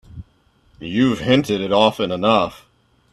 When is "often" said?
1.71-2.11